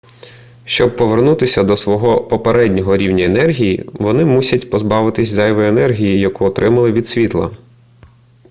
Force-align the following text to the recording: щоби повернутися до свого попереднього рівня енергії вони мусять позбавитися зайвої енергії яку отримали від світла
щоби 0.65 0.91
повернутися 0.95 1.63
до 1.63 1.77
свого 1.77 2.23
попереднього 2.23 2.97
рівня 2.97 3.23
енергії 3.25 3.89
вони 3.93 4.25
мусять 4.25 4.69
позбавитися 4.69 5.33
зайвої 5.35 5.69
енергії 5.69 6.19
яку 6.19 6.45
отримали 6.45 6.91
від 6.91 7.07
світла 7.07 7.51